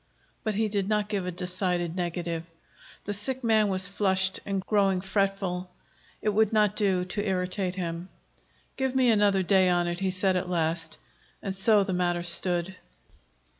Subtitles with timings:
[0.43, 2.41] But he did not give a decided negative.
[3.05, 5.69] The sick man was flushed and growing fretful;
[6.23, 8.09] it would not do to irritate him.
[8.77, 10.97] "Give me another day on it," he said at last.
[11.43, 12.77] And so the matter stood.